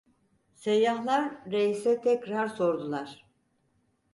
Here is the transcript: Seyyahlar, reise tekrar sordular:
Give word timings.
Seyyahlar, 0.55 1.41
reise 1.51 2.01
tekrar 2.01 2.47
sordular: 2.47 3.25